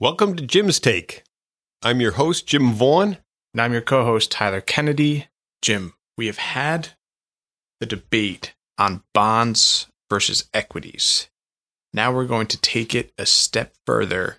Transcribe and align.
Welcome 0.00 0.34
to 0.36 0.46
Jim's 0.46 0.80
Take. 0.80 1.24
I'm 1.82 2.00
your 2.00 2.12
host, 2.12 2.46
Jim 2.46 2.72
Vaughn. 2.72 3.18
And 3.52 3.60
I'm 3.60 3.74
your 3.74 3.82
co 3.82 4.02
host, 4.02 4.30
Tyler 4.30 4.62
Kennedy. 4.62 5.26
Jim, 5.60 5.92
we 6.16 6.26
have 6.26 6.38
had 6.38 6.94
the 7.80 7.86
debate 7.86 8.54
on 8.78 9.02
bonds 9.12 9.88
versus 10.08 10.48
equities. 10.54 11.28
Now 11.92 12.14
we're 12.14 12.24
going 12.24 12.46
to 12.46 12.58
take 12.58 12.94
it 12.94 13.12
a 13.18 13.26
step 13.26 13.74
further 13.84 14.38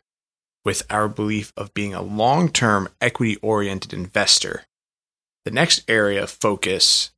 with 0.65 0.82
our 0.89 1.07
belief 1.07 1.54
of 1.55 1.75
being 1.75 1.93
a 1.93 2.01
long 2.01 2.50
term 2.50 2.89
equity 3.00 3.36
oriented 3.43 3.93
investor. 3.93 4.64
The 5.46 5.51
next 5.51 5.87
area 5.87 6.23
of 6.23 6.32
focus 6.32 7.11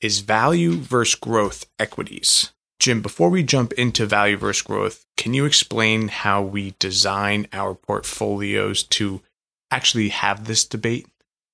is 0.00 0.22
value 0.22 0.72
versus 0.72 1.14
growth 1.14 1.66
equities. 1.78 2.52
Jim, 2.78 3.00
before 3.00 3.30
we 3.30 3.42
jump 3.42 3.72
into 3.74 4.06
value 4.06 4.36
versus 4.36 4.62
growth, 4.62 5.06
can 5.16 5.34
you 5.34 5.44
explain 5.44 6.08
how 6.08 6.42
we 6.42 6.74
design 6.78 7.48
our 7.52 7.74
portfolios 7.74 8.82
to 8.82 9.22
actually 9.70 10.10
have 10.10 10.44
this 10.44 10.64
debate? 10.64 11.06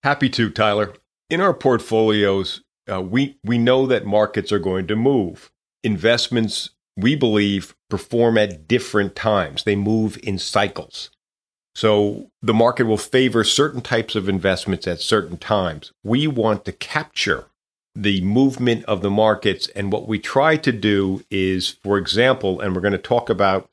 Happy 0.02 0.28
to, 0.30 0.50
Tyler. 0.50 0.94
In 1.30 1.40
our 1.40 1.54
portfolios, 1.54 2.62
uh, 2.92 3.00
we, 3.00 3.38
we 3.44 3.56
know 3.56 3.86
that 3.86 4.04
markets 4.04 4.50
are 4.52 4.58
going 4.58 4.86
to 4.88 4.96
move. 4.96 5.50
Investments, 5.84 6.70
we 6.96 7.14
believe, 7.14 7.74
perform 7.88 8.36
at 8.36 8.66
different 8.66 9.14
times, 9.14 9.64
they 9.64 9.76
move 9.76 10.18
in 10.22 10.38
cycles. 10.38 11.10
So 11.74 12.30
the 12.42 12.52
market 12.52 12.84
will 12.84 12.98
favor 12.98 13.44
certain 13.44 13.80
types 13.80 14.14
of 14.14 14.28
investments 14.28 14.86
at 14.86 15.00
certain 15.00 15.38
times. 15.38 15.92
We 16.04 16.26
want 16.26 16.64
to 16.66 16.72
capture 16.72 17.46
the 17.94 18.20
movement 18.22 18.84
of 18.86 19.02
the 19.02 19.10
markets. 19.10 19.68
And 19.68 19.92
what 19.92 20.08
we 20.08 20.18
try 20.18 20.56
to 20.56 20.72
do 20.72 21.24
is, 21.30 21.68
for 21.68 21.98
example, 21.98 22.60
and 22.60 22.74
we're 22.74 22.80
going 22.82 22.92
to 22.92 22.98
talk 22.98 23.28
about 23.28 23.68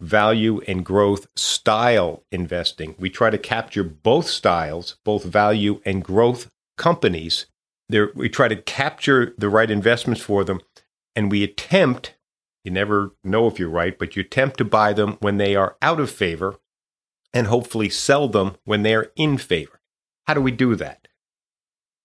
value 0.00 0.60
and 0.66 0.84
growth 0.84 1.26
style 1.36 2.24
investing. 2.32 2.94
We 2.98 3.10
try 3.10 3.30
to 3.30 3.38
capture 3.38 3.84
both 3.84 4.26
styles, 4.26 4.96
both 5.04 5.24
value 5.24 5.80
and 5.84 6.02
growth 6.02 6.50
companies. 6.76 7.46
There, 7.88 8.10
we 8.14 8.28
try 8.28 8.48
to 8.48 8.56
capture 8.56 9.34
the 9.38 9.48
right 9.48 9.70
investments 9.70 10.22
for 10.22 10.44
them, 10.44 10.60
and 11.14 11.30
we 11.30 11.44
attempt, 11.44 12.14
you 12.64 12.70
never 12.70 13.12
know 13.22 13.46
if 13.46 13.58
you're 13.58 13.68
right, 13.68 13.98
but 13.98 14.16
you 14.16 14.22
attempt 14.22 14.58
to 14.58 14.64
buy 14.64 14.92
them 14.92 15.18
when 15.20 15.36
they 15.36 15.54
are 15.54 15.76
out 15.82 16.00
of 16.00 16.10
favor 16.10 16.56
and 17.32 17.46
hopefully 17.46 17.88
sell 17.88 18.28
them 18.28 18.56
when 18.64 18.82
they're 18.82 19.12
in 19.14 19.38
favor. 19.38 19.80
How 20.26 20.34
do 20.34 20.40
we 20.40 20.52
do 20.52 20.74
that? 20.76 21.01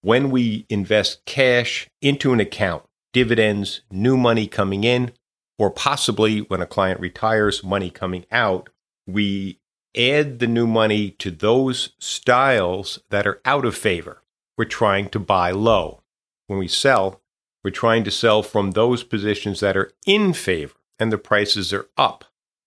When 0.01 0.29
we 0.29 0.65
invest 0.69 1.25
cash 1.25 1.89
into 2.01 2.33
an 2.33 2.39
account, 2.39 2.83
dividends, 3.13 3.81
new 3.91 4.15
money 4.15 4.47
coming 4.47 4.83
in, 4.83 5.11
or 5.57 5.71
possibly 5.71 6.39
when 6.39 6.61
a 6.61 6.67
client 6.67 6.99
retires, 6.99 7.63
money 7.63 7.89
coming 7.89 8.25
out, 8.31 8.69
we 9.07 9.59
add 9.95 10.39
the 10.39 10.47
new 10.47 10.67
money 10.67 11.11
to 11.11 11.31
those 11.31 11.93
styles 11.99 12.99
that 13.09 13.25
are 13.25 13.41
out 13.43 13.65
of 13.65 13.75
favor. 13.75 14.21
We're 14.57 14.65
trying 14.65 15.09
to 15.09 15.19
buy 15.19 15.51
low. 15.51 16.03
When 16.47 16.59
we 16.59 16.67
sell, 16.67 17.21
we're 17.63 17.71
trying 17.71 18.03
to 18.03 18.11
sell 18.11 18.43
from 18.43 18.71
those 18.71 19.03
positions 19.03 19.59
that 19.59 19.75
are 19.75 19.91
in 20.05 20.33
favor 20.33 20.75
and 20.99 21.11
the 21.11 21.17
prices 21.17 21.73
are 21.73 21.87
up. 21.97 22.25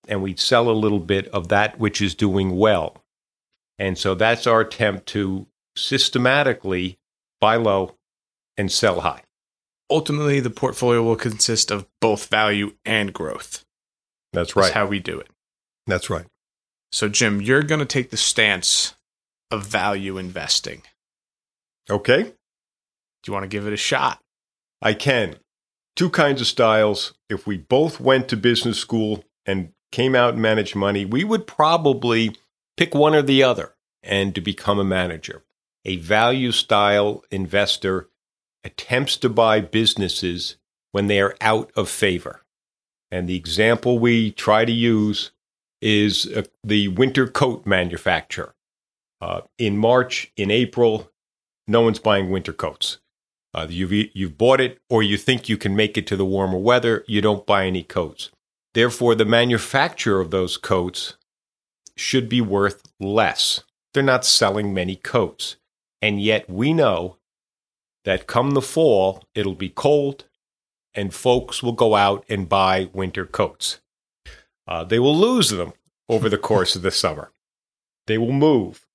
And 0.09 0.23
we 0.23 0.37
sell 0.37 0.69
a 0.69 0.73
little 0.73 1.01
bit 1.01 1.29
of 1.29 1.49
that 1.49 1.79
which 1.79 2.03
is 2.03 2.15
doing 2.15 2.57
well. 2.57 3.05
And 3.79 3.97
so 3.97 4.15
that's 4.15 4.47
our 4.47 4.61
attempt 4.61 5.07
to 5.09 5.47
systematically 5.77 6.99
buy 7.41 7.57
low 7.57 7.97
and 8.57 8.71
sell 8.71 9.01
high. 9.01 9.23
Ultimately, 9.91 10.41
the 10.41 10.51
portfolio 10.51 11.03
will 11.03 11.17
consist 11.17 11.71
of 11.71 11.87
both 12.01 12.27
value 12.29 12.75
and 12.85 13.13
growth. 13.13 13.65
That's 14.33 14.55
right. 14.55 14.65
That's 14.65 14.75
how 14.75 14.87
we 14.87 15.01
do 15.01 15.19
it. 15.19 15.29
That's 15.87 16.09
right. 16.09 16.27
So, 16.93 17.09
Jim, 17.09 17.41
you're 17.41 17.63
going 17.63 17.81
to 17.81 17.87
take 17.87 18.11
the 18.11 18.17
stance 18.17 18.95
of 19.51 19.67
value 19.67 20.19
investing. 20.19 20.83
Okay. 21.89 22.23
Do 22.23 22.33
you 23.27 23.33
want 23.33 23.45
to 23.45 23.49
give 23.49 23.67
it 23.67 23.73
a 23.73 23.77
shot? 23.77 24.21
I 24.81 24.95
can. 24.95 25.37
Two 25.97 26.11
kinds 26.11 26.41
of 26.41 26.47
styles. 26.47 27.15
If 27.29 27.47
we 27.47 27.57
both 27.57 28.01
went 28.01 28.29
to 28.29 28.37
business 28.37 28.79
school 28.79 29.25
and 29.45 29.73
came 29.93 30.15
out 30.15 30.35
and 30.35 30.43
managed 30.43 30.77
money, 30.77 31.05
we 31.05 31.25
would 31.25 31.47
probably 31.47 32.37
pick 32.77 32.95
one 32.95 33.15
or 33.15 33.23
the 33.23 33.43
other 33.43 33.75
and 34.03 34.35
to 34.35 34.41
become 34.41 34.79
a 34.79 34.85
manager. 34.85 35.43
A 35.85 35.97
value 35.97 36.53
style 36.53 37.25
investor 37.31 38.09
attempts 38.65 39.17
to 39.19 39.29
buy 39.29 39.61
businesses 39.61 40.57
when 40.93 41.07
they 41.07 41.21
are 41.21 41.37
out 41.41 41.71
of 41.77 41.89
favor. 41.89 42.43
And 43.11 43.29
the 43.29 43.37
example 43.37 43.99
we 43.99 44.31
try 44.33 44.65
to 44.65 44.73
use 44.73 45.33
is 45.81 46.27
uh, 46.27 46.43
the 46.63 46.89
winter 46.89 47.27
coat 47.27 47.67
manufacturer. 47.67 48.55
Uh, 49.21 49.43
in 49.59 49.77
March, 49.77 50.33
in 50.37 50.51
April, 50.51 51.11
no 51.67 51.81
one's 51.83 51.99
buying 51.99 52.31
winter 52.31 52.53
coats. 52.53 52.99
Uh, 53.53 53.67
you've, 53.69 53.93
you've 54.15 54.39
bought 54.39 54.61
it 54.61 54.79
or 54.89 55.03
you 55.03 55.17
think 55.17 55.49
you 55.49 55.57
can 55.57 55.75
make 55.75 55.99
it 55.99 56.07
to 56.07 56.17
the 56.17 56.25
warmer 56.25 56.59
weather, 56.59 57.05
you 57.09 57.21
don't 57.21 57.47
buy 57.47 57.67
any 57.67 57.83
coats. 57.83 58.31
Therefore, 58.75 59.15
the 59.15 59.25
manufacturer 59.25 60.21
of 60.21 60.31
those 60.31 60.57
coats 60.57 61.17
should 61.97 62.29
be 62.29 62.41
worth 62.41 62.83
less. 63.01 63.65
They're 63.93 64.03
not 64.03 64.25
selling 64.25 64.73
many 64.73 64.95
coats. 64.95 65.57
And 66.03 66.21
yet 66.21 66.49
we 66.49 66.73
know 66.73 67.19
that 68.05 68.27
come 68.27 68.53
the 68.53 68.63
fall, 68.63 69.25
it'll 69.35 69.55
be 69.55 69.69
cold 69.69 70.25
and 70.95 71.15
folks 71.15 71.63
will 71.63 71.73
go 71.73 71.95
out 71.95 72.25
and 72.29 72.49
buy 72.49 72.89
winter 72.93 73.25
coats. 73.25 73.81
Uh, 74.67 74.85
they 74.85 74.99
will 74.99 75.17
lose 75.17 75.51
them 75.51 75.73
over 76.09 76.29
the 76.29 76.39
course 76.39 76.75
of 76.77 76.83
the 76.83 76.91
summer. 76.91 77.33
They 78.07 78.19
will 78.19 78.33
move. 78.33 78.87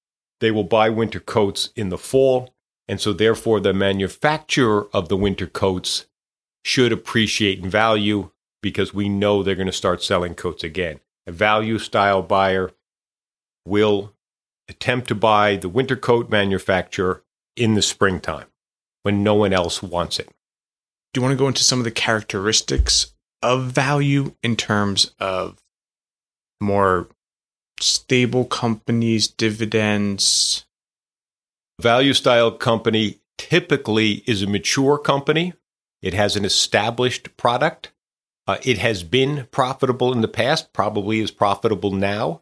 They 0.42 0.52
will 0.52 0.64
buy 0.64 0.90
winter 0.90 1.20
coats 1.20 1.70
in 1.76 1.90
the 1.90 1.98
fall. 1.98 2.54
And 2.88 3.00
so, 3.00 3.14
therefore, 3.14 3.60
the 3.60 3.74
manufacturer 3.74 4.88
of 4.94 5.10
the 5.10 5.18
winter 5.18 5.48
coats 5.48 6.06
should 6.64 6.92
appreciate 6.92 7.60
in 7.60 7.70
value 7.70 8.32
because 8.62 8.94
we 8.94 9.10
know 9.10 9.42
they're 9.42 9.56
going 9.56 9.66
to 9.68 9.72
start 9.72 10.04
selling 10.04 10.36
coats 10.36 10.64
again. 10.64 11.00
A 11.26 11.32
value 11.32 11.80
style 11.80 12.22
buyer 12.22 12.72
will 13.66 14.15
attempt 14.68 15.08
to 15.08 15.16
buy 15.16 15.56
the 15.56 15.70
winter 15.70 15.96
coat 15.96 16.30
manufacturer 16.30 17.24
in 17.56 17.76
the 17.76 17.82
springtime 17.82 18.48
when 19.04 19.24
no 19.24 19.36
one 19.36 19.54
else 19.54 19.84
wants 19.84 20.20
it. 20.20 20.28
Do 21.14 21.20
you 21.20 21.24
want 21.24 21.34
to 21.34 21.42
go 21.42 21.48
into 21.48 21.64
some 21.64 21.80
of 21.80 21.86
the 21.86 21.92
characteristics 21.92 23.14
of 23.42 23.66
value 23.66 24.34
in 24.44 24.56
terms 24.56 25.12
of 25.20 25.62
more 26.60 27.08
stable 27.80 28.46
companies, 28.46 29.28
dividends? 29.28 30.66
Value 31.80 32.14
style 32.14 32.52
company 32.52 33.20
typically 33.38 34.24
is 34.26 34.42
a 34.42 34.48
mature 34.48 34.98
company. 34.98 35.54
It 36.02 36.14
has 36.14 36.36
an 36.36 36.46
established 36.46 37.36
product. 37.38 37.92
Uh, 38.48 38.58
it 38.64 38.78
has 38.78 39.04
been 39.04 39.48
profitable 39.52 40.12
in 40.14 40.22
the 40.22 40.28
past, 40.28 40.72
probably 40.74 41.20
is 41.20 41.32
profitable 41.32 41.92
now. 41.92 42.42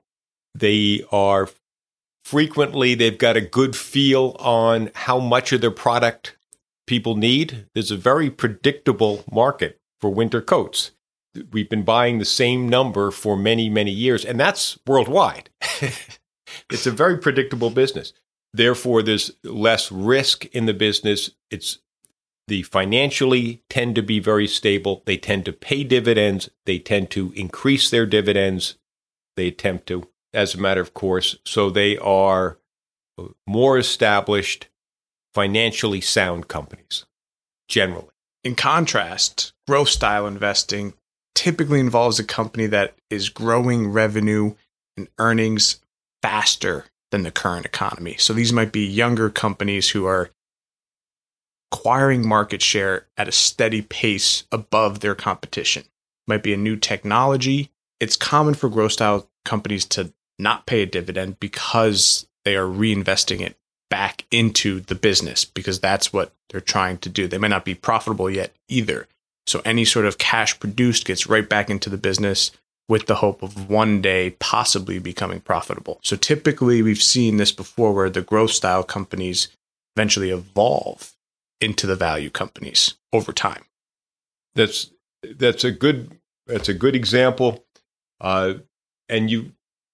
They 0.53 1.03
are 1.11 1.49
frequently, 2.23 2.95
they've 2.95 3.17
got 3.17 3.37
a 3.37 3.41
good 3.41 3.75
feel 3.75 4.35
on 4.39 4.91
how 4.93 5.19
much 5.19 5.51
of 5.51 5.61
their 5.61 5.71
product 5.71 6.35
people 6.87 7.15
need. 7.15 7.67
There's 7.73 7.91
a 7.91 7.97
very 7.97 8.29
predictable 8.29 9.23
market 9.31 9.79
for 9.99 10.09
winter 10.09 10.41
coats. 10.41 10.91
We've 11.51 11.69
been 11.69 11.83
buying 11.83 12.19
the 12.19 12.25
same 12.25 12.69
number 12.69 13.09
for 13.09 13.35
many, 13.35 13.69
many 13.69 13.91
years, 13.91 14.23
and 14.23 14.39
that's 14.39 14.77
worldwide. 14.85 15.49
it's 16.69 16.85
a 16.85 16.91
very 16.91 17.17
predictable 17.17 17.71
business. 17.71 18.13
Therefore, 18.53 19.01
there's 19.01 19.31
less 19.43 19.91
risk 19.91 20.45
in 20.47 20.67
the 20.67 20.73
business. 20.73 21.31
It's 21.49 21.79
the 22.47 22.63
financially 22.63 23.63
tend 23.69 23.95
to 23.95 24.03
be 24.03 24.19
very 24.19 24.47
stable. 24.47 25.01
They 25.05 25.17
tend 25.17 25.45
to 25.45 25.53
pay 25.53 25.83
dividends. 25.83 26.49
They 26.65 26.77
tend 26.77 27.09
to 27.11 27.31
increase 27.35 27.89
their 27.89 28.05
dividends. 28.05 28.75
They 29.35 29.47
attempt 29.47 29.87
to, 29.87 30.07
as 30.33 30.55
a 30.55 30.59
matter 30.59 30.81
of 30.81 30.93
course. 30.93 31.37
So 31.45 31.69
they 31.69 31.97
are 31.97 32.57
more 33.47 33.77
established 33.77 34.67
financially 35.33 36.01
sound 36.01 36.47
companies 36.47 37.05
generally. 37.67 38.07
In 38.43 38.55
contrast, 38.55 39.53
growth 39.67 39.89
style 39.89 40.27
investing 40.27 40.93
typically 41.35 41.79
involves 41.79 42.19
a 42.19 42.23
company 42.23 42.67
that 42.67 42.95
is 43.09 43.29
growing 43.29 43.87
revenue 43.87 44.55
and 44.97 45.07
earnings 45.17 45.79
faster 46.21 46.85
than 47.11 47.23
the 47.23 47.31
current 47.31 47.65
economy. 47.65 48.15
So 48.17 48.33
these 48.33 48.53
might 48.53 48.71
be 48.71 48.85
younger 48.85 49.29
companies 49.29 49.89
who 49.89 50.05
are 50.05 50.31
acquiring 51.71 52.27
market 52.27 52.61
share 52.61 53.07
at 53.17 53.27
a 53.27 53.31
steady 53.31 53.81
pace 53.81 54.45
above 54.51 54.99
their 54.99 55.15
competition. 55.15 55.83
Might 56.27 56.43
be 56.43 56.53
a 56.53 56.57
new 56.57 56.75
technology. 56.75 57.71
It's 57.99 58.15
common 58.15 58.53
for 58.53 58.69
growth 58.69 58.93
style 58.93 59.29
companies 59.45 59.85
to 59.85 60.13
not 60.39 60.65
pay 60.65 60.83
a 60.83 60.85
dividend 60.85 61.39
because 61.39 62.27
they 62.45 62.55
are 62.55 62.67
reinvesting 62.67 63.41
it 63.41 63.55
back 63.89 64.25
into 64.31 64.79
the 64.79 64.95
business 64.95 65.45
because 65.45 65.79
that's 65.79 66.11
what 66.11 66.33
they're 66.49 66.59
trying 66.61 66.97
to 66.99 67.09
do. 67.09 67.27
They 67.27 67.37
may 67.37 67.47
not 67.47 67.65
be 67.65 67.75
profitable 67.75 68.29
yet 68.29 68.53
either. 68.67 69.07
So 69.45 69.61
any 69.65 69.85
sort 69.85 70.05
of 70.05 70.17
cash 70.17 70.59
produced 70.59 71.05
gets 71.05 71.27
right 71.27 71.47
back 71.47 71.69
into 71.69 71.89
the 71.89 71.97
business 71.97 72.51
with 72.89 73.05
the 73.05 73.15
hope 73.15 73.41
of 73.41 73.69
one 73.69 74.01
day 74.01 74.31
possibly 74.39 74.99
becoming 74.99 75.39
profitable. 75.39 75.99
So 76.03 76.15
typically 76.15 76.81
we've 76.81 77.01
seen 77.01 77.37
this 77.37 77.51
before 77.51 77.93
where 77.93 78.09
the 78.09 78.21
growth 78.21 78.51
style 78.51 78.83
companies 78.83 79.47
eventually 79.95 80.31
evolve 80.31 81.13
into 81.61 81.87
the 81.87 81.95
value 81.95 82.29
companies 82.29 82.95
over 83.13 83.31
time. 83.31 83.63
That's 84.55 84.91
that's 85.37 85.63
a 85.63 85.71
good 85.71 86.17
that's 86.47 86.69
a 86.69 86.73
good 86.73 86.95
example. 86.95 87.63
Uh, 88.19 88.55
and 89.07 89.29
you 89.29 89.53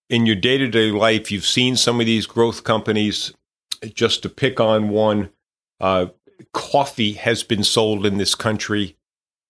in 0.10 0.26
your 0.26 0.36
day 0.36 0.58
to 0.58 0.68
day 0.68 0.92
life, 0.92 1.32
you've 1.32 1.46
seen 1.46 1.76
some 1.76 2.00
of 2.00 2.06
these 2.06 2.26
growth 2.26 2.64
companies. 2.64 3.34
Just 3.94 4.24
to 4.24 4.30
pick 4.30 4.60
on 4.60 4.90
one, 4.90 5.30
uh, 5.80 6.08
coffee 6.54 7.14
has 7.14 7.44
been 7.44 7.64
sold 7.64 8.06
in 8.06 8.18
this 8.18 8.36
country 8.36 8.98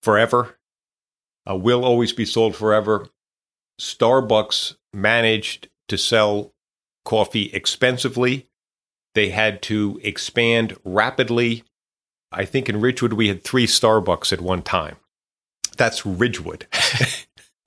forever. 0.02 0.58
Uh, 1.48 1.56
will 1.56 1.84
always 1.84 2.12
be 2.12 2.24
sold 2.24 2.54
forever. 2.54 3.08
Starbucks 3.80 4.76
managed 4.92 5.68
to 5.88 5.98
sell 5.98 6.52
coffee 7.04 7.50
expensively. 7.52 8.48
They 9.14 9.30
had 9.30 9.62
to 9.62 9.98
expand 10.04 10.76
rapidly. 10.84 11.64
I 12.30 12.44
think 12.44 12.68
in 12.68 12.80
Ridgewood 12.80 13.14
we 13.14 13.28
had 13.28 13.42
three 13.42 13.66
Starbucks 13.66 14.32
at 14.32 14.40
one 14.40 14.62
time. 14.62 14.96
That's 15.76 16.06
Ridgewood. 16.06 16.66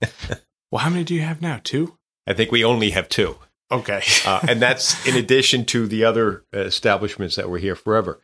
well, 0.70 0.80
how 0.82 0.88
many 0.88 1.04
do 1.04 1.14
you 1.14 1.20
have 1.20 1.42
now? 1.42 1.60
Two? 1.62 1.98
I 2.26 2.34
think 2.34 2.50
we 2.50 2.64
only 2.64 2.90
have 2.90 3.08
two. 3.08 3.36
Okay. 3.70 4.02
uh, 4.24 4.40
and 4.48 4.60
that's 4.60 5.06
in 5.08 5.16
addition 5.16 5.64
to 5.66 5.86
the 5.86 6.04
other 6.04 6.44
establishments 6.52 7.36
that 7.36 7.48
were 7.48 7.58
here 7.58 7.76
forever. 7.76 8.20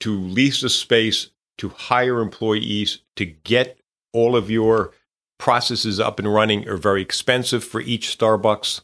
To 0.00 0.16
lease 0.18 0.62
a 0.62 0.68
space, 0.68 1.30
to 1.58 1.70
hire 1.70 2.20
employees, 2.20 3.02
to 3.16 3.24
get 3.24 3.78
all 4.12 4.36
of 4.36 4.50
your 4.50 4.92
processes 5.38 6.00
up 6.00 6.18
and 6.18 6.32
running 6.32 6.68
are 6.68 6.76
very 6.76 7.02
expensive 7.02 7.64
for 7.64 7.80
each 7.80 8.16
Starbucks. 8.16 8.82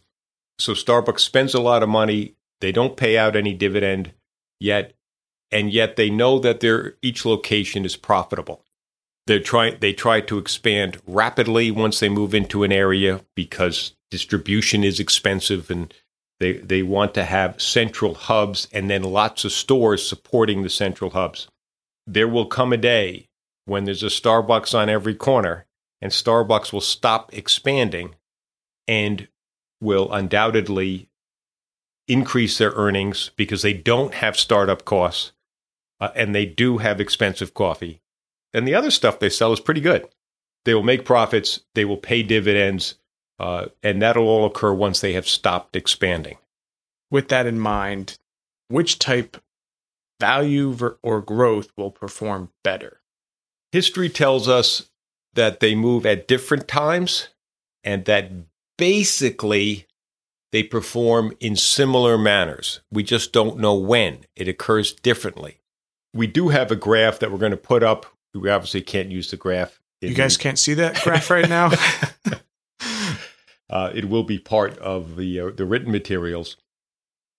So 0.58 0.72
Starbucks 0.72 1.20
spends 1.20 1.54
a 1.54 1.60
lot 1.60 1.82
of 1.82 1.88
money. 1.88 2.34
They 2.60 2.72
don't 2.72 2.96
pay 2.96 3.18
out 3.18 3.36
any 3.36 3.54
dividend 3.54 4.12
yet, 4.60 4.94
and 5.50 5.72
yet 5.72 5.96
they 5.96 6.10
know 6.10 6.38
that 6.38 6.60
their 6.60 6.94
each 7.02 7.24
location 7.24 7.84
is 7.84 7.96
profitable. 7.96 8.64
They 9.26 9.40
try 9.40 9.70
they 9.70 9.92
try 9.92 10.20
to 10.22 10.38
expand 10.38 10.98
rapidly 11.06 11.70
once 11.70 12.00
they 12.00 12.08
move 12.08 12.34
into 12.34 12.62
an 12.62 12.72
area 12.72 13.24
because 13.34 13.96
distribution 14.14 14.84
is 14.84 15.00
expensive 15.00 15.72
and 15.72 15.92
they 16.38 16.52
they 16.58 16.84
want 16.84 17.14
to 17.14 17.24
have 17.24 17.60
central 17.60 18.14
hubs 18.14 18.68
and 18.72 18.88
then 18.88 19.02
lots 19.02 19.44
of 19.44 19.50
stores 19.50 20.08
supporting 20.08 20.62
the 20.62 20.70
central 20.70 21.10
hubs. 21.10 21.48
There 22.06 22.28
will 22.28 22.46
come 22.46 22.72
a 22.72 22.76
day 22.76 23.28
when 23.64 23.84
there's 23.84 24.04
a 24.04 24.06
Starbucks 24.20 24.72
on 24.72 24.88
every 24.88 25.16
corner 25.16 25.66
and 26.00 26.12
Starbucks 26.12 26.72
will 26.72 26.80
stop 26.80 27.34
expanding 27.34 28.14
and 28.86 29.26
will 29.80 30.12
undoubtedly 30.12 31.08
increase 32.06 32.56
their 32.58 32.70
earnings 32.76 33.32
because 33.34 33.62
they 33.62 33.72
don't 33.72 34.14
have 34.14 34.38
startup 34.38 34.84
costs 34.84 35.32
uh, 36.00 36.10
and 36.14 36.32
they 36.32 36.46
do 36.46 36.78
have 36.78 37.00
expensive 37.00 37.52
coffee. 37.52 38.00
And 38.52 38.68
the 38.68 38.76
other 38.76 38.92
stuff 38.92 39.18
they 39.18 39.28
sell 39.28 39.52
is 39.52 39.58
pretty 39.58 39.80
good. 39.80 40.06
They 40.66 40.74
will 40.74 40.84
make 40.84 41.04
profits, 41.04 41.62
they 41.74 41.84
will 41.84 41.96
pay 41.96 42.22
dividends, 42.22 42.94
uh, 43.38 43.66
and 43.82 44.00
that'll 44.00 44.28
all 44.28 44.46
occur 44.46 44.72
once 44.72 45.00
they 45.00 45.12
have 45.12 45.28
stopped 45.28 45.76
expanding. 45.76 46.38
With 47.10 47.28
that 47.28 47.46
in 47.46 47.58
mind, 47.58 48.18
which 48.68 48.98
type 48.98 49.36
value 50.20 50.96
or 51.02 51.20
growth 51.20 51.70
will 51.76 51.90
perform 51.90 52.50
better? 52.62 53.00
History 53.72 54.08
tells 54.08 54.48
us 54.48 54.88
that 55.34 55.60
they 55.60 55.74
move 55.74 56.06
at 56.06 56.28
different 56.28 56.68
times 56.68 57.28
and 57.82 58.04
that 58.04 58.30
basically 58.78 59.86
they 60.52 60.62
perform 60.62 61.36
in 61.40 61.56
similar 61.56 62.16
manners. 62.16 62.80
We 62.92 63.02
just 63.02 63.32
don't 63.32 63.58
know 63.58 63.74
when. 63.74 64.24
It 64.36 64.46
occurs 64.46 64.92
differently. 64.92 65.60
We 66.14 66.28
do 66.28 66.50
have 66.50 66.70
a 66.70 66.76
graph 66.76 67.18
that 67.18 67.32
we're 67.32 67.38
going 67.38 67.50
to 67.50 67.56
put 67.56 67.82
up. 67.82 68.06
We 68.32 68.48
obviously 68.48 68.82
can't 68.82 69.10
use 69.10 69.30
the 69.30 69.36
graph. 69.36 69.80
You 70.00 70.14
guys 70.14 70.36
the- 70.36 70.42
can't 70.42 70.58
see 70.58 70.74
that 70.74 71.00
graph 71.02 71.30
right 71.30 71.48
now? 71.48 71.72
uh, 73.70 73.90
it 73.94 74.08
will 74.08 74.24
be 74.24 74.38
part 74.38 74.78
of 74.78 75.16
the, 75.16 75.40
uh, 75.40 75.50
the 75.50 75.64
written 75.64 75.90
materials. 75.90 76.56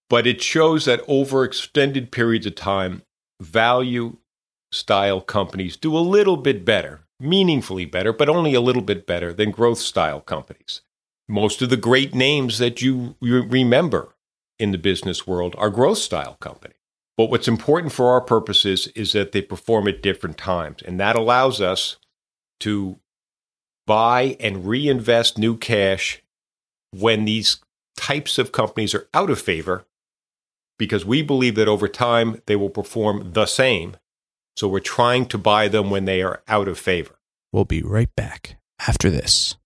But 0.09 0.27
it 0.27 0.41
shows 0.41 0.85
that 0.85 1.01
over 1.07 1.43
extended 1.43 2.11
periods 2.11 2.45
of 2.45 2.55
time, 2.55 3.03
value 3.41 4.17
style 4.71 5.21
companies 5.21 5.77
do 5.77 5.97
a 5.97 5.99
little 5.99 6.37
bit 6.37 6.65
better 6.65 7.05
meaningfully 7.19 7.85
better, 7.85 8.13
but 8.13 8.29
only 8.29 8.53
a 8.53 8.61
little 8.61 8.81
bit 8.81 9.07
better 9.07 9.33
than 9.33 9.51
growth 9.51 9.79
style 9.79 10.21
companies. 10.21 10.81
Most 11.27 11.61
of 11.61 11.69
the 11.69 11.77
great 11.77 12.13
names 12.13 12.59
that 12.59 12.81
you, 12.81 13.15
you 13.21 13.43
remember 13.43 14.15
in 14.59 14.71
the 14.71 14.77
business 14.77 15.25
world 15.25 15.55
are 15.57 15.69
growth 15.69 15.97
style 15.97 16.37
companies. 16.39 16.77
But 17.17 17.29
what's 17.29 17.47
important 17.47 17.93
for 17.93 18.11
our 18.11 18.21
purposes 18.21 18.87
is 18.87 19.13
that 19.13 19.31
they 19.31 19.41
perform 19.41 19.87
at 19.87 20.01
different 20.01 20.37
times. 20.37 20.81
And 20.83 20.99
that 20.99 21.15
allows 21.15 21.61
us 21.61 21.97
to 22.59 22.99
buy 23.85 24.37
and 24.39 24.65
reinvest 24.65 25.37
new 25.37 25.57
cash 25.57 26.21
when 26.91 27.25
these 27.25 27.57
types 27.97 28.37
of 28.37 28.51
companies 28.51 28.93
are 28.93 29.07
out 29.13 29.29
of 29.29 29.41
favor, 29.41 29.85
because 30.77 31.05
we 31.05 31.21
believe 31.21 31.55
that 31.55 31.67
over 31.67 31.87
time 31.87 32.41
they 32.45 32.55
will 32.55 32.69
perform 32.69 33.31
the 33.33 33.45
same 33.45 33.97
so 34.55 34.67
we're 34.67 34.79
trying 34.79 35.25
to 35.27 35.37
buy 35.37 35.67
them 35.67 35.89
when 35.89 36.05
they 36.05 36.21
are 36.21 36.41
out 36.47 36.67
of 36.67 36.79
favor. 36.79 37.15
We'll 37.51 37.65
be 37.65 37.81
right 37.81 38.13
back 38.15 38.57
after 38.87 39.09
this. 39.09 39.57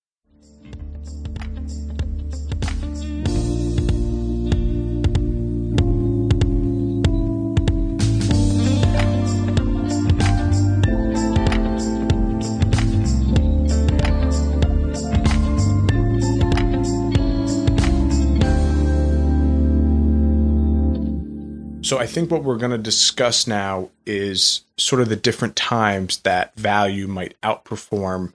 I 21.99 22.05
think 22.05 22.31
what 22.31 22.45
we're 22.45 22.55
going 22.55 22.71
to 22.71 22.77
discuss 22.77 23.45
now 23.45 23.89
is 24.05 24.61
sort 24.77 25.01
of 25.01 25.09
the 25.09 25.17
different 25.17 25.57
times 25.57 26.19
that 26.19 26.55
value 26.55 27.07
might 27.07 27.35
outperform 27.41 28.31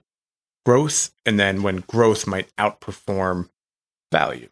growth 0.63 1.09
and 1.25 1.39
then 1.39 1.63
when 1.63 1.77
growth 1.77 2.27
might 2.27 2.55
outperform 2.57 3.49
value. 4.11 4.49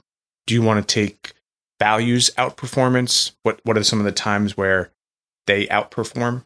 Do 0.47 0.55
you 0.55 0.63
want 0.63 0.87
to 0.87 0.93
take 0.93 1.33
values 1.79 2.31
outperformance? 2.39 3.33
What 3.43 3.59
what 3.63 3.77
are 3.77 3.83
some 3.83 3.99
of 3.99 4.05
the 4.05 4.11
times 4.11 4.57
where 4.57 4.91
they 5.45 5.67
outperform? 5.67 6.45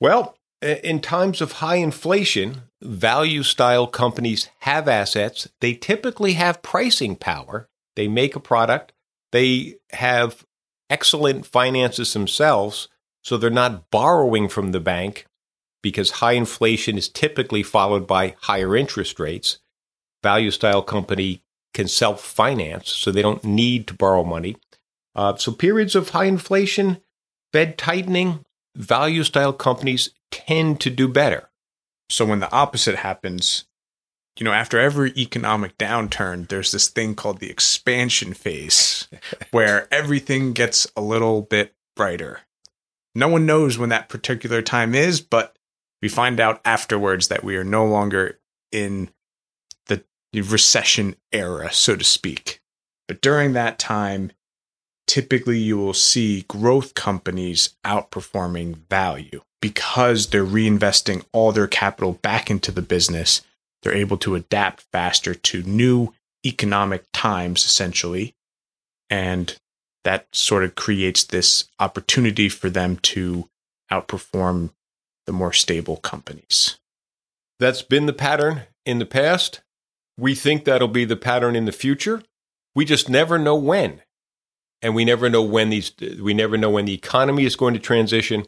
Well, 0.00 0.36
in 0.62 1.00
times 1.00 1.40
of 1.40 1.52
high 1.52 1.76
inflation, 1.76 2.62
value 2.80 3.42
style 3.42 3.88
companies 3.88 4.48
have 4.60 4.86
assets. 4.86 5.48
They 5.60 5.74
typically 5.74 6.34
have 6.34 6.62
pricing 6.62 7.16
power. 7.16 7.68
They 7.96 8.06
make 8.06 8.36
a 8.36 8.40
product. 8.40 8.92
They 9.32 9.78
have 9.90 10.44
excellent 10.90 11.46
finances 11.46 12.12
themselves, 12.12 12.88
so 13.22 13.36
they're 13.36 13.50
not 13.50 13.90
borrowing 13.90 14.48
from 14.48 14.72
the 14.72 14.80
bank 14.80 15.26
because 15.82 16.10
high 16.12 16.32
inflation 16.32 16.98
is 16.98 17.08
typically 17.08 17.62
followed 17.62 18.06
by 18.06 18.34
higher 18.42 18.76
interest 18.76 19.20
rates. 19.20 19.58
Value 20.22 20.50
style 20.50 20.82
company 20.82 21.42
can 21.74 21.88
self 21.88 22.20
finance, 22.22 22.90
so 22.90 23.10
they 23.10 23.22
don't 23.22 23.44
need 23.44 23.86
to 23.86 23.94
borrow 23.94 24.24
money. 24.24 24.56
Uh, 25.14 25.36
so, 25.36 25.52
periods 25.52 25.94
of 25.94 26.10
high 26.10 26.24
inflation, 26.24 27.00
Fed 27.52 27.78
tightening, 27.78 28.44
value 28.76 29.24
style 29.24 29.52
companies 29.52 30.10
tend 30.30 30.80
to 30.80 30.90
do 30.90 31.08
better. 31.08 31.48
So, 32.10 32.24
when 32.24 32.40
the 32.40 32.50
opposite 32.52 32.96
happens, 32.96 33.64
you 34.38 34.44
know, 34.44 34.52
after 34.52 34.78
every 34.78 35.12
economic 35.16 35.76
downturn, 35.78 36.48
there's 36.48 36.72
this 36.72 36.88
thing 36.88 37.14
called 37.14 37.40
the 37.40 37.50
expansion 37.50 38.34
phase 38.34 39.08
where 39.50 39.92
everything 39.92 40.52
gets 40.52 40.86
a 40.96 41.00
little 41.00 41.42
bit 41.42 41.74
brighter. 41.96 42.40
No 43.14 43.28
one 43.28 43.46
knows 43.46 43.78
when 43.78 43.88
that 43.88 44.08
particular 44.08 44.62
time 44.62 44.94
is, 44.94 45.20
but 45.20 45.56
we 46.00 46.08
find 46.08 46.38
out 46.38 46.60
afterwards 46.64 47.28
that 47.28 47.42
we 47.42 47.56
are 47.56 47.64
no 47.64 47.84
longer 47.84 48.38
in 48.70 49.10
the 50.32 50.42
recession 50.42 51.16
era, 51.32 51.72
so 51.72 51.96
to 51.96 52.04
speak. 52.04 52.60
But 53.06 53.20
during 53.20 53.52
that 53.52 53.78
time, 53.78 54.32
typically 55.06 55.58
you 55.58 55.78
will 55.78 55.94
see 55.94 56.44
growth 56.48 56.94
companies 56.94 57.76
outperforming 57.84 58.76
value 58.88 59.40
because 59.60 60.28
they're 60.28 60.44
reinvesting 60.44 61.24
all 61.32 61.52
their 61.52 61.66
capital 61.66 62.12
back 62.12 62.50
into 62.50 62.70
the 62.70 62.82
business 62.82 63.40
they're 63.82 63.94
able 63.94 64.18
to 64.18 64.34
adapt 64.34 64.84
faster 64.92 65.34
to 65.34 65.62
new 65.62 66.12
economic 66.44 67.04
times, 67.12 67.64
essentially. 67.64 68.34
And 69.10 69.56
that 70.04 70.26
sort 70.32 70.64
of 70.64 70.74
creates 70.74 71.24
this 71.24 71.68
opportunity 71.78 72.48
for 72.48 72.70
them 72.70 72.96
to 72.98 73.48
outperform 73.90 74.70
the 75.26 75.32
more 75.32 75.52
stable 75.52 75.96
companies. 75.96 76.78
That's 77.58 77.82
been 77.82 78.06
the 78.06 78.12
pattern 78.12 78.62
in 78.86 78.98
the 78.98 79.06
past. 79.06 79.60
We 80.16 80.34
think 80.34 80.64
that'll 80.64 80.88
be 80.88 81.04
the 81.04 81.16
pattern 81.16 81.56
in 81.56 81.64
the 81.64 81.72
future. 81.72 82.22
We 82.74 82.84
just 82.84 83.08
never 83.08 83.38
know 83.38 83.56
when. 83.56 84.02
And 84.80 84.94
we 84.94 85.04
never 85.04 85.28
know 85.28 85.42
when 85.42 85.70
these 85.70 85.92
we 86.20 86.34
never 86.34 86.56
know 86.56 86.70
when 86.70 86.84
the 86.84 86.94
economy 86.94 87.44
is 87.44 87.56
going 87.56 87.74
to 87.74 87.80
transition. 87.80 88.46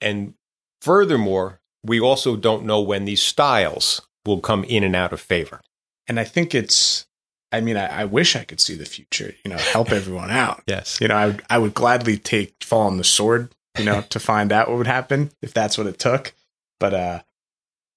And 0.00 0.34
furthermore, 0.82 1.60
we 1.84 2.00
also 2.00 2.34
don't 2.34 2.64
know 2.64 2.80
when 2.80 3.04
these 3.04 3.22
styles 3.22 4.02
will 4.28 4.40
come 4.40 4.64
in 4.64 4.84
and 4.84 4.94
out 4.94 5.12
of 5.12 5.20
favor. 5.20 5.60
And 6.06 6.20
I 6.20 6.24
think 6.24 6.54
it's 6.54 7.06
I 7.50 7.60
mean, 7.60 7.76
I, 7.76 8.02
I 8.02 8.04
wish 8.04 8.36
I 8.36 8.44
could 8.44 8.60
see 8.60 8.74
the 8.74 8.84
future, 8.84 9.34
you 9.42 9.50
know, 9.50 9.56
help 9.56 9.90
everyone 9.90 10.30
out. 10.30 10.62
Yes. 10.68 11.00
You 11.00 11.08
know, 11.08 11.16
I 11.16 11.26
would, 11.26 11.42
I 11.48 11.58
would 11.58 11.72
gladly 11.72 12.18
take 12.18 12.62
fall 12.62 12.86
on 12.86 12.98
the 12.98 13.04
sword, 13.04 13.54
you 13.78 13.84
know, 13.86 14.02
to 14.10 14.20
find 14.20 14.52
out 14.52 14.68
what 14.68 14.76
would 14.76 14.86
happen 14.86 15.30
if 15.40 15.54
that's 15.54 15.78
what 15.78 15.86
it 15.86 15.98
took. 15.98 16.34
But 16.78 16.94
uh 16.94 17.22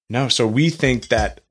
no, 0.10 0.28
so 0.28 0.46
we 0.46 0.70
think 0.70 1.08
that 1.08 1.42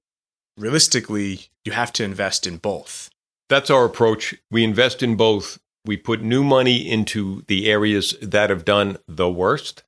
realistically 0.57 1.49
you 1.65 1.73
have 1.73 1.93
to 1.95 2.05
invest 2.05 2.47
in 2.47 2.59
both. 2.59 3.11
That's 3.49 3.71
our 3.71 3.85
approach. 3.85 4.35
We 4.51 4.65
invest 4.65 5.03
in 5.03 5.17
both. 5.17 5.59
We 5.85 5.97
put 5.97 6.23
new 6.23 6.45
money 6.45 6.89
into 6.89 7.43
the 7.49 7.71
areas 7.71 8.15
that 8.21 8.51
have 8.51 8.65
done 8.65 8.99
the 9.09 9.31
worst 9.31 9.83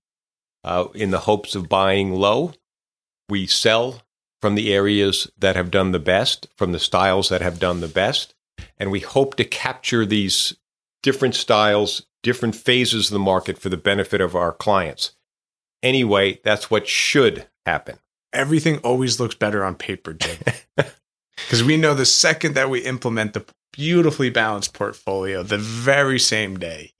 uh, 0.64 0.86
in 0.94 1.10
the 1.10 1.20
hopes 1.20 1.54
of 1.54 1.68
buying 1.68 2.14
low. 2.14 2.54
We 3.28 3.46
sell 3.46 4.02
from 4.42 4.56
the 4.56 4.74
areas 4.74 5.30
that 5.38 5.56
have 5.56 5.70
done 5.70 5.92
the 5.92 5.98
best, 5.98 6.48
from 6.56 6.72
the 6.72 6.78
styles 6.78 7.28
that 7.28 7.40
have 7.40 7.60
done 7.60 7.80
the 7.80 7.88
best. 7.88 8.34
And 8.76 8.90
we 8.90 9.00
hope 9.00 9.36
to 9.36 9.44
capture 9.44 10.04
these 10.04 10.56
different 11.02 11.36
styles, 11.36 12.04
different 12.22 12.56
phases 12.56 13.06
of 13.06 13.12
the 13.14 13.18
market 13.20 13.56
for 13.56 13.68
the 13.68 13.76
benefit 13.76 14.20
of 14.20 14.36
our 14.36 14.52
clients. 14.52 15.12
Anyway, 15.82 16.40
that's 16.44 16.70
what 16.70 16.88
should 16.88 17.46
happen. 17.64 17.98
Everything 18.32 18.78
always 18.78 19.20
looks 19.20 19.36
better 19.36 19.64
on 19.64 19.76
paper, 19.76 20.12
Jim. 20.12 20.38
Because 21.36 21.64
we 21.64 21.76
know 21.76 21.94
the 21.94 22.06
second 22.06 22.54
that 22.54 22.70
we 22.70 22.80
implement 22.80 23.32
the 23.32 23.44
beautifully 23.72 24.30
balanced 24.30 24.74
portfolio, 24.74 25.42
the 25.42 25.58
very 25.58 26.18
same 26.18 26.58
day, 26.58 26.92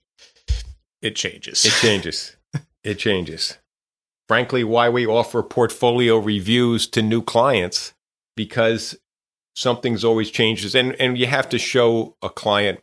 it 1.01 1.15
changes. 1.15 1.63
It 1.65 1.71
changes. 1.71 2.35
it 2.83 2.99
changes. 2.99 3.57
Frankly, 4.33 4.63
why 4.63 4.89
we 4.89 5.05
offer 5.05 5.43
portfolio 5.43 6.17
reviews 6.17 6.87
to 6.87 7.03
new 7.03 7.21
clients 7.21 7.93
because 8.35 8.97
something's 9.55 10.03
always 10.03 10.31
changes 10.31 10.73
and, 10.73 10.99
and 10.99 11.19
you 11.19 11.27
have 11.27 11.47
to 11.49 11.59
show 11.59 12.15
a 12.23 12.31
client 12.31 12.79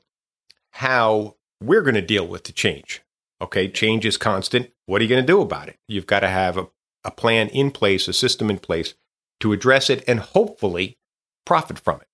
how 0.70 1.34
we're 1.60 1.82
going 1.82 1.96
to 1.96 2.02
deal 2.02 2.24
with 2.24 2.44
the 2.44 2.52
change. 2.52 3.02
Okay, 3.42 3.68
change 3.68 4.06
is 4.06 4.16
constant. 4.16 4.70
What 4.86 5.00
are 5.00 5.02
you 5.02 5.08
going 5.08 5.24
to 5.24 5.26
do 5.26 5.40
about 5.40 5.68
it? 5.68 5.76
You've 5.88 6.06
got 6.06 6.20
to 6.20 6.28
have 6.28 6.56
a, 6.56 6.68
a 7.02 7.10
plan 7.10 7.48
in 7.48 7.72
place, 7.72 8.06
a 8.06 8.12
system 8.12 8.48
in 8.48 8.60
place 8.60 8.94
to 9.40 9.52
address 9.52 9.90
it 9.90 10.04
and 10.06 10.20
hopefully 10.20 10.98
profit 11.44 11.80
from 11.80 12.00
it. 12.00 12.06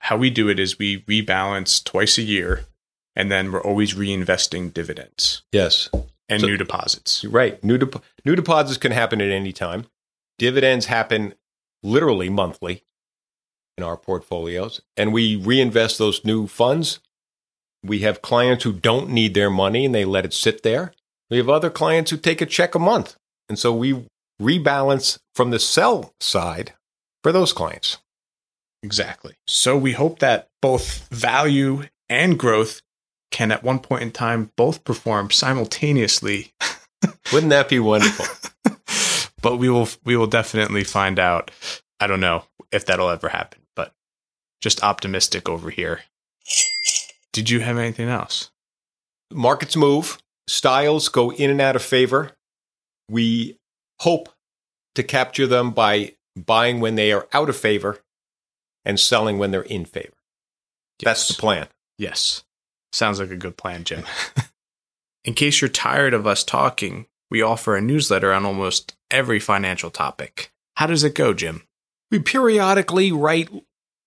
How 0.00 0.16
we 0.16 0.28
do 0.28 0.48
it 0.48 0.58
is 0.58 0.80
we 0.80 1.02
rebalance 1.02 1.84
twice 1.84 2.18
a 2.18 2.22
year 2.22 2.64
and 3.14 3.30
then 3.30 3.52
we're 3.52 3.62
always 3.62 3.94
reinvesting 3.94 4.74
dividends 4.74 5.42
Yes. 5.52 5.88
And 6.28 6.40
So- 6.40 6.46
new 6.46 6.56
deposits. 6.56 7.24
Right. 7.24 7.62
New, 7.62 7.78
dep- 7.78 8.02
new 8.24 8.34
deposits 8.36 8.78
can 8.78 8.92
happen 8.92 9.20
at 9.20 9.30
any 9.30 9.52
time. 9.52 9.86
Dividends 10.38 10.86
happen 10.86 11.34
literally 11.82 12.28
monthly 12.28 12.84
in 13.76 13.84
our 13.84 13.96
portfolios, 13.96 14.80
and 14.96 15.12
we 15.12 15.36
reinvest 15.36 15.98
those 15.98 16.24
new 16.24 16.46
funds. 16.46 17.00
We 17.82 18.00
have 18.00 18.22
clients 18.22 18.64
who 18.64 18.72
don't 18.72 19.10
need 19.10 19.34
their 19.34 19.50
money 19.50 19.84
and 19.86 19.94
they 19.94 20.04
let 20.04 20.24
it 20.24 20.32
sit 20.34 20.62
there. 20.62 20.92
We 21.30 21.38
have 21.38 21.48
other 21.48 21.70
clients 21.70 22.10
who 22.10 22.16
take 22.16 22.40
a 22.40 22.46
check 22.46 22.74
a 22.74 22.78
month. 22.78 23.16
And 23.48 23.58
so 23.58 23.72
we 23.72 24.04
rebalance 24.40 25.18
from 25.34 25.50
the 25.50 25.58
sell 25.58 26.14
side 26.20 26.74
for 27.22 27.32
those 27.32 27.52
clients. 27.52 27.98
Exactly. 28.82 29.34
So 29.46 29.76
we 29.76 29.92
hope 29.92 30.18
that 30.20 30.48
both 30.60 31.08
value 31.08 31.84
and 32.08 32.38
growth 32.38 32.82
can 33.32 33.50
at 33.50 33.64
one 33.64 33.80
point 33.80 34.02
in 34.02 34.12
time 34.12 34.52
both 34.56 34.84
perform 34.84 35.30
simultaneously. 35.30 36.52
Wouldn't 37.32 37.50
that 37.50 37.68
be 37.68 37.80
wonderful? 37.80 38.26
but 39.42 39.56
we 39.56 39.68
will 39.68 39.88
we 40.04 40.16
will 40.16 40.28
definitely 40.28 40.84
find 40.84 41.18
out. 41.18 41.50
I 41.98 42.06
don't 42.06 42.20
know 42.20 42.44
if 42.70 42.86
that'll 42.86 43.10
ever 43.10 43.28
happen, 43.28 43.62
but 43.74 43.92
just 44.60 44.84
optimistic 44.84 45.48
over 45.48 45.70
here. 45.70 46.02
Did 47.32 47.50
you 47.50 47.60
have 47.60 47.78
anything 47.78 48.08
else? 48.08 48.52
markets 49.34 49.76
move, 49.76 50.18
styles 50.46 51.08
go 51.08 51.32
in 51.32 51.50
and 51.50 51.60
out 51.60 51.76
of 51.76 51.82
favor. 51.82 52.32
We 53.08 53.58
hope 54.00 54.28
to 54.94 55.02
capture 55.02 55.46
them 55.46 55.70
by 55.72 56.14
buying 56.36 56.80
when 56.80 56.94
they 56.94 57.12
are 57.12 57.28
out 57.32 57.48
of 57.48 57.56
favor 57.56 57.98
and 58.84 58.98
selling 58.98 59.38
when 59.38 59.50
they're 59.50 59.62
in 59.62 59.84
favor. 59.84 60.14
That's 61.02 61.28
the 61.28 61.34
plan. 61.34 61.68
Yes. 61.98 62.44
Sounds 62.92 63.20
like 63.20 63.30
a 63.30 63.36
good 63.36 63.56
plan, 63.56 63.84
Jim. 63.84 64.04
in 65.24 65.34
case 65.34 65.60
you're 65.60 65.68
tired 65.68 66.14
of 66.14 66.26
us 66.26 66.44
talking, 66.44 67.06
we 67.30 67.40
offer 67.42 67.76
a 67.76 67.80
newsletter 67.80 68.32
on 68.32 68.44
almost 68.44 68.94
every 69.10 69.40
financial 69.40 69.90
topic. 69.90 70.52
How 70.76 70.86
does 70.86 71.04
it 71.04 71.14
go, 71.14 71.32
Jim? 71.32 71.62
We 72.10 72.18
periodically 72.18 73.10
write 73.10 73.48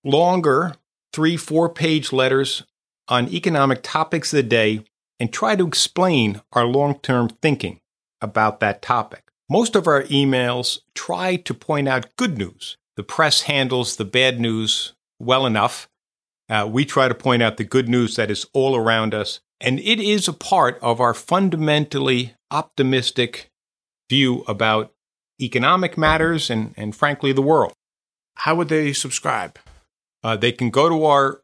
longer, 0.04 0.76
three, 1.12 1.38
four 1.38 1.70
page 1.70 2.14
letters 2.14 2.64
on 3.08 3.30
economic 3.30 3.80
topics 3.82 4.32
of 4.34 4.38
the 4.38 4.44
day 4.44 4.86
and 5.20 5.32
try 5.32 5.56
to 5.56 5.68
explain 5.68 6.42
our 6.54 6.66
long 6.66 7.00
term 7.00 7.30
thinking 7.42 7.80
about 8.22 8.60
that 8.60 8.82
topic. 8.82 9.24
Most 9.50 9.76
of 9.76 9.88
our 9.88 10.04
emails 10.04 10.80
try 10.94 11.36
to 11.36 11.54
point 11.54 11.88
out 11.88 12.16
good 12.16 12.38
news. 12.38 12.78
The 12.96 13.04
press 13.04 13.42
handles 13.42 13.96
the 13.96 14.06
bad 14.06 14.40
news 14.40 14.94
well 15.20 15.46
enough. 15.46 15.88
Uh, 16.50 16.68
we 16.72 16.86
try 16.86 17.08
to 17.08 17.16
point 17.16 17.42
out 17.42 17.58
the 17.58 17.64
good 17.64 17.90
news 17.90 18.16
that 18.16 18.30
is 18.30 18.46
all 18.54 18.76
around 18.76 19.14
us. 19.14 19.40
And 19.60 19.80
it 19.80 20.00
is 20.00 20.28
a 20.28 20.34
part 20.34 20.78
of 20.82 21.00
our 21.00 21.14
fundamentally 21.14 22.36
optimistic 22.52 23.50
view 24.10 24.44
about 24.48 24.94
economic 25.42 25.98
matters 25.98 26.50
and, 26.50 26.74
and 26.78 26.96
frankly, 26.96 27.34
the 27.34 27.42
world. 27.42 27.74
How 28.36 28.56
would 28.56 28.70
they 28.70 28.94
subscribe? 28.94 29.58
Uh, 30.24 30.36
they 30.36 30.52
can 30.52 30.70
go 30.70 30.90
to 30.90 31.06
our 31.06 31.42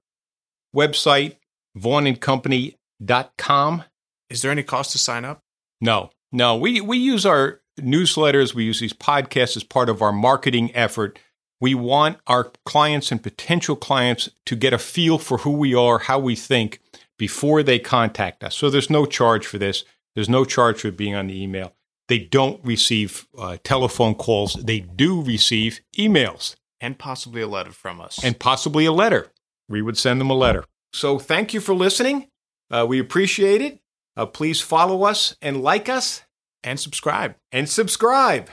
website, 0.76 1.38
vaughnandcompany.com. 1.78 3.84
Is 4.30 4.42
there 4.42 4.52
any 4.52 4.64
cost 4.64 4.92
to 4.92 4.98
sign 4.98 5.26
up? 5.26 5.40
No, 5.80 6.12
no, 6.32 6.58
we, 6.58 6.82
we 6.82 6.98
use 6.98 7.26
our 7.26 7.62
newsletters, 7.80 8.54
we 8.54 8.64
use 8.64 8.80
these 8.80 8.94
podcasts 8.94 9.58
as 9.58 9.64
part 9.64 9.90
of 9.90 10.02
our 10.02 10.12
marketing 10.12 10.76
effort. 10.76 11.20
We 11.62 11.76
want 11.76 12.18
our 12.28 12.52
clients 12.66 13.12
and 13.12 13.22
potential 13.24 13.76
clients 13.76 14.30
to 14.48 14.56
get 14.56 14.74
a 14.74 14.78
feel 14.78 15.18
for 15.18 15.38
who 15.40 15.52
we 15.52 15.74
are, 15.76 16.00
how 16.00 16.20
we 16.20 16.36
think 16.36 16.80
before 17.18 17.62
they 17.64 17.78
contact 17.80 18.44
us. 18.44 18.56
So 18.56 18.70
there's 18.70 18.90
no 18.90 19.06
charge 19.06 19.46
for 19.46 19.58
this. 19.60 19.86
There's 20.16 20.28
no 20.28 20.44
charge 20.44 20.82
for 20.82 20.92
being 20.92 21.16
on 21.16 21.28
the 21.28 21.42
email. 21.42 21.74
They 22.08 22.18
don't 22.20 22.60
receive 22.66 23.28
uh, 23.38 23.58
telephone 23.64 24.16
calls. 24.16 24.56
They 24.56 24.80
do 24.82 25.22
receive 25.22 25.80
emails 25.98 26.56
And 26.82 26.98
possibly 26.98 27.42
a 27.42 27.48
letter 27.48 27.72
from 27.72 28.02
us. 28.02 28.22
and 28.24 28.38
possibly 28.40 28.86
a 28.86 28.92
letter. 28.92 29.32
We 29.70 29.82
would 29.82 29.98
send 29.98 30.20
them 30.20 30.30
a 30.30 30.34
letter. 30.36 30.66
So 30.94 31.20
thank 31.20 31.54
you 31.54 31.62
for 31.62 31.74
listening. 31.76 32.28
Uh, 32.70 32.86
we 32.90 33.00
appreciate 33.00 33.62
it. 33.62 33.80
Uh, 34.18 34.26
please 34.26 34.60
follow 34.60 35.04
us 35.04 35.36
and 35.42 35.62
like 35.62 35.88
us 35.88 36.24
and 36.64 36.80
subscribe. 36.80 37.36
and 37.52 37.70
subscribe. 37.70 38.50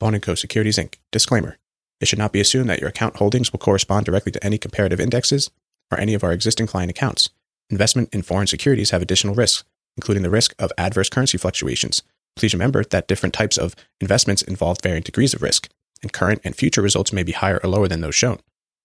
Vaughn 0.00 0.18
& 0.20 0.20
Co. 0.20 0.34
Securities 0.34 0.78
Inc. 0.78 0.94
Disclaimer. 1.12 1.58
It 2.00 2.08
should 2.08 2.18
not 2.18 2.32
be 2.32 2.40
assumed 2.40 2.70
that 2.70 2.80
your 2.80 2.88
account 2.88 3.16
holdings 3.16 3.52
will 3.52 3.58
correspond 3.58 4.06
directly 4.06 4.32
to 4.32 4.44
any 4.44 4.56
comparative 4.56 4.98
indexes 4.98 5.50
or 5.92 6.00
any 6.00 6.14
of 6.14 6.24
our 6.24 6.32
existing 6.32 6.66
client 6.66 6.90
accounts. 6.90 7.28
Investment 7.68 8.08
in 8.12 8.22
foreign 8.22 8.46
securities 8.46 8.90
have 8.90 9.02
additional 9.02 9.34
risks, 9.34 9.64
including 9.96 10.22
the 10.22 10.30
risk 10.30 10.54
of 10.58 10.72
adverse 10.78 11.10
currency 11.10 11.36
fluctuations. 11.36 12.02
Please 12.34 12.54
remember 12.54 12.82
that 12.84 13.06
different 13.06 13.34
types 13.34 13.58
of 13.58 13.76
investments 14.00 14.40
involve 14.42 14.78
varying 14.82 15.02
degrees 15.02 15.34
of 15.34 15.42
risk, 15.42 15.68
and 16.02 16.12
current 16.12 16.40
and 16.42 16.56
future 16.56 16.80
results 16.80 17.12
may 17.12 17.22
be 17.22 17.32
higher 17.32 17.60
or 17.62 17.68
lower 17.68 17.86
than 17.86 18.00
those 18.00 18.14
shown. 18.14 18.38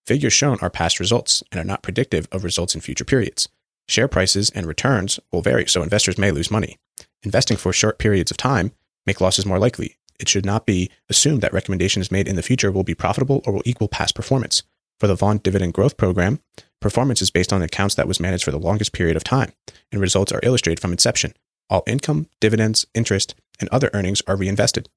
Figures 0.05 0.33
shown 0.33 0.59
are 0.61 0.69
past 0.69 0.99
results 0.99 1.41
and 1.51 1.61
are 1.61 1.65
not 1.65 1.81
predictive 1.81 2.27
of 2.31 2.43
results 2.43 2.75
in 2.75 2.81
future 2.81 3.05
periods. 3.05 3.47
Share 3.87 4.07
prices 4.07 4.49
and 4.49 4.65
returns 4.65 5.19
will 5.31 5.41
vary, 5.41 5.67
so 5.67 5.81
investors 5.81 6.17
may 6.17 6.31
lose 6.31 6.51
money. 6.51 6.77
Investing 7.23 7.57
for 7.57 7.71
short 7.71 7.97
periods 7.97 8.29
of 8.29 8.37
time 8.37 8.71
make 9.05 9.21
losses 9.21 9.45
more 9.45 9.59
likely. 9.59 9.97
It 10.19 10.29
should 10.29 10.45
not 10.45 10.65
be 10.65 10.89
assumed 11.09 11.41
that 11.41 11.53
recommendations 11.53 12.11
made 12.11 12.27
in 12.27 12.35
the 12.35 12.41
future 12.41 12.71
will 12.71 12.83
be 12.83 12.95
profitable 12.95 13.41
or 13.45 13.53
will 13.53 13.61
equal 13.65 13.87
past 13.87 14.15
performance. 14.15 14.63
For 14.99 15.07
the 15.07 15.15
Vaughn 15.15 15.39
Dividend 15.39 15.73
Growth 15.73 15.97
Program, 15.97 16.39
performance 16.81 17.21
is 17.21 17.31
based 17.31 17.51
on 17.51 17.61
accounts 17.61 17.95
that 17.95 18.07
was 18.07 18.19
managed 18.19 18.43
for 18.43 18.51
the 18.51 18.59
longest 18.59 18.93
period 18.93 19.17
of 19.17 19.23
time, 19.23 19.51
and 19.91 19.99
results 19.99 20.31
are 20.31 20.39
illustrated 20.43 20.79
from 20.79 20.91
inception. 20.91 21.33
All 21.69 21.83
income, 21.85 22.27
dividends, 22.39 22.85
interest, 22.93 23.35
and 23.59 23.67
other 23.69 23.89
earnings 23.93 24.21
are 24.27 24.35
reinvested. 24.35 24.87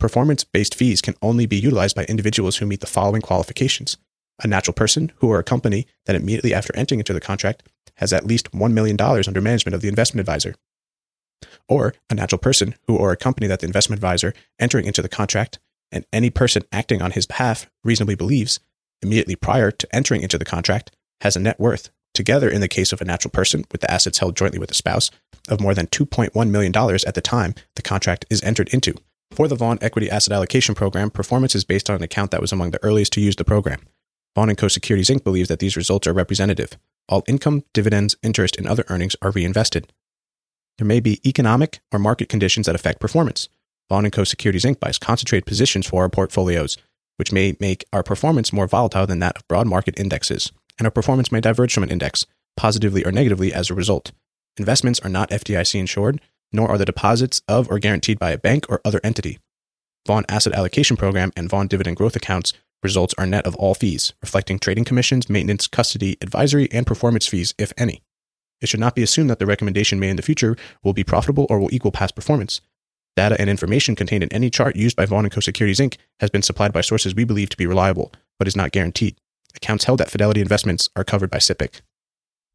Performance 0.00 0.42
based 0.44 0.74
fees 0.74 1.00
can 1.00 1.14
only 1.22 1.46
be 1.46 1.56
utilized 1.56 1.94
by 1.94 2.04
individuals 2.04 2.56
who 2.56 2.66
meet 2.66 2.80
the 2.80 2.86
following 2.86 3.22
qualifications 3.22 3.96
A 4.42 4.48
natural 4.48 4.74
person 4.74 5.12
who 5.16 5.28
or 5.28 5.38
a 5.38 5.44
company 5.44 5.86
that 6.06 6.16
immediately 6.16 6.52
after 6.52 6.74
entering 6.76 6.98
into 6.98 7.12
the 7.12 7.20
contract 7.20 7.62
has 7.96 8.12
at 8.12 8.26
least 8.26 8.50
$1 8.50 8.72
million 8.72 9.00
under 9.00 9.40
management 9.40 9.74
of 9.74 9.82
the 9.82 9.88
investment 9.88 10.20
advisor. 10.20 10.56
Or 11.68 11.94
a 12.10 12.14
natural 12.14 12.38
person 12.38 12.74
who 12.86 12.96
or 12.96 13.12
a 13.12 13.16
company 13.16 13.46
that 13.46 13.60
the 13.60 13.66
investment 13.66 13.98
advisor 13.98 14.34
entering 14.58 14.86
into 14.86 15.02
the 15.02 15.08
contract 15.08 15.58
and 15.92 16.04
any 16.12 16.30
person 16.30 16.62
acting 16.72 17.02
on 17.02 17.12
his 17.12 17.26
behalf 17.26 17.70
reasonably 17.84 18.14
believes 18.14 18.60
immediately 19.02 19.36
prior 19.36 19.70
to 19.70 19.94
entering 19.94 20.22
into 20.22 20.38
the 20.38 20.44
contract 20.44 20.90
has 21.20 21.36
a 21.36 21.40
net 21.40 21.60
worth, 21.60 21.90
together 22.14 22.48
in 22.48 22.60
the 22.60 22.68
case 22.68 22.92
of 22.92 23.00
a 23.00 23.04
natural 23.04 23.30
person 23.30 23.64
with 23.70 23.80
the 23.80 23.90
assets 23.90 24.18
held 24.18 24.36
jointly 24.36 24.58
with 24.58 24.70
a 24.70 24.74
spouse, 24.74 25.10
of 25.48 25.60
more 25.60 25.74
than 25.74 25.86
$2.1 25.88 26.50
million 26.50 26.74
at 26.74 27.14
the 27.14 27.20
time 27.20 27.54
the 27.76 27.82
contract 27.82 28.24
is 28.30 28.42
entered 28.42 28.68
into. 28.70 28.94
For 29.30 29.48
the 29.48 29.56
Vaughn 29.56 29.78
Equity 29.80 30.10
Asset 30.10 30.32
Allocation 30.32 30.74
Program, 30.74 31.10
performance 31.10 31.54
is 31.54 31.64
based 31.64 31.90
on 31.90 31.96
an 31.96 32.02
account 32.02 32.30
that 32.30 32.40
was 32.40 32.52
among 32.52 32.70
the 32.70 32.82
earliest 32.82 33.12
to 33.14 33.20
use 33.20 33.36
the 33.36 33.44
program. 33.44 33.80
Vaughn 34.34 34.54
& 34.54 34.56
Co. 34.56 34.68
Securities 34.68 35.10
Inc. 35.10 35.22
believes 35.22 35.48
that 35.48 35.58
these 35.58 35.76
results 35.76 36.06
are 36.06 36.12
representative. 36.12 36.78
All 37.08 37.22
income, 37.26 37.64
dividends, 37.72 38.16
interest, 38.22 38.56
and 38.56 38.66
other 38.66 38.84
earnings 38.88 39.16
are 39.20 39.30
reinvested. 39.30 39.92
There 40.78 40.86
may 40.86 41.00
be 41.00 41.26
economic 41.28 41.80
or 41.92 41.98
market 41.98 42.28
conditions 42.28 42.66
that 42.66 42.74
affect 42.74 43.00
performance. 43.00 43.48
Vaughn 43.88 44.10
& 44.10 44.10
Co. 44.10 44.24
Securities 44.24 44.64
Inc. 44.64 44.80
buys 44.80 44.98
concentrated 44.98 45.46
positions 45.46 45.86
for 45.86 46.02
our 46.02 46.08
portfolios, 46.08 46.76
which 47.16 47.32
may 47.32 47.56
make 47.60 47.84
our 47.92 48.02
performance 48.02 48.52
more 48.52 48.66
volatile 48.66 49.06
than 49.06 49.20
that 49.20 49.36
of 49.36 49.46
broad 49.46 49.66
market 49.66 49.98
indexes, 49.98 50.52
and 50.78 50.86
our 50.86 50.90
performance 50.90 51.30
may 51.30 51.40
diverge 51.40 51.72
from 51.72 51.84
an 51.84 51.90
index, 51.90 52.26
positively 52.56 53.04
or 53.04 53.12
negatively 53.12 53.52
as 53.52 53.70
a 53.70 53.74
result. 53.74 54.12
Investments 54.56 55.00
are 55.00 55.10
not 55.10 55.30
FDIC 55.30 55.78
insured, 55.78 56.20
nor 56.52 56.68
are 56.68 56.78
the 56.78 56.84
deposits 56.84 57.42
of 57.48 57.70
or 57.70 57.78
guaranteed 57.78 58.18
by 58.18 58.30
a 58.30 58.38
bank 58.38 58.66
or 58.68 58.80
other 58.84 59.00
entity. 59.04 59.38
Vaughn 60.06 60.24
Asset 60.28 60.52
Allocation 60.52 60.96
Program 60.96 61.32
and 61.36 61.48
Vaughn 61.48 61.66
Dividend 61.66 61.96
Growth 61.96 62.16
Accounts 62.16 62.52
results 62.82 63.14
are 63.16 63.26
net 63.26 63.46
of 63.46 63.56
all 63.56 63.74
fees, 63.74 64.12
reflecting 64.20 64.58
trading 64.58 64.84
commissions, 64.84 65.30
maintenance, 65.30 65.66
custody, 65.66 66.16
advisory, 66.20 66.70
and 66.70 66.86
performance 66.86 67.26
fees, 67.26 67.54
if 67.58 67.72
any. 67.78 68.02
It 68.60 68.68
should 68.68 68.80
not 68.80 68.94
be 68.94 69.02
assumed 69.02 69.30
that 69.30 69.38
the 69.38 69.46
recommendation 69.46 70.00
made 70.00 70.10
in 70.10 70.16
the 70.16 70.22
future 70.22 70.56
will 70.82 70.92
be 70.92 71.04
profitable 71.04 71.46
or 71.50 71.58
will 71.58 71.72
equal 71.72 71.92
past 71.92 72.14
performance. 72.14 72.60
Data 73.16 73.36
and 73.38 73.48
information 73.48 73.94
contained 73.94 74.24
in 74.24 74.32
any 74.32 74.50
chart 74.50 74.74
used 74.74 74.96
by 74.96 75.06
Vaughn 75.06 75.28
& 75.28 75.30
Co. 75.30 75.40
Securities 75.40 75.78
Inc. 75.78 75.96
has 76.20 76.30
been 76.30 76.42
supplied 76.42 76.72
by 76.72 76.80
sources 76.80 77.14
we 77.14 77.24
believe 77.24 77.48
to 77.50 77.56
be 77.56 77.66
reliable, 77.66 78.12
but 78.38 78.48
is 78.48 78.56
not 78.56 78.72
guaranteed. 78.72 79.16
Accounts 79.54 79.84
held 79.84 80.00
at 80.00 80.10
Fidelity 80.10 80.40
Investments 80.40 80.90
are 80.96 81.04
covered 81.04 81.30
by 81.30 81.38
SIPC. 81.38 81.80